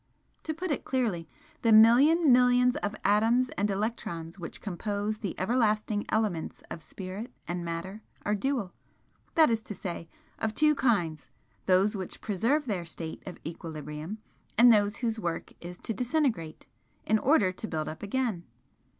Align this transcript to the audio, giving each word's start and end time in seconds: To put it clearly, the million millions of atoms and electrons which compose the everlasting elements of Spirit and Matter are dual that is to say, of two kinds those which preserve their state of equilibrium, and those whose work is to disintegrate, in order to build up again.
To 0.45 0.53
put 0.55 0.71
it 0.71 0.83
clearly, 0.83 1.29
the 1.61 1.71
million 1.71 2.31
millions 2.31 2.75
of 2.77 2.95
atoms 3.05 3.49
and 3.49 3.69
electrons 3.69 4.39
which 4.39 4.59
compose 4.59 5.19
the 5.19 5.39
everlasting 5.39 6.07
elements 6.09 6.63
of 6.71 6.81
Spirit 6.81 7.31
and 7.47 7.63
Matter 7.63 8.01
are 8.25 8.33
dual 8.33 8.73
that 9.35 9.51
is 9.51 9.61
to 9.61 9.75
say, 9.75 10.09
of 10.39 10.55
two 10.55 10.73
kinds 10.73 11.29
those 11.67 11.95
which 11.95 12.19
preserve 12.19 12.65
their 12.65 12.83
state 12.83 13.21
of 13.27 13.37
equilibrium, 13.45 14.17
and 14.57 14.73
those 14.73 14.95
whose 14.95 15.19
work 15.19 15.53
is 15.63 15.77
to 15.77 15.93
disintegrate, 15.93 16.65
in 17.05 17.19
order 17.19 17.51
to 17.51 17.67
build 17.67 17.87
up 17.87 18.01
again. 18.01 18.43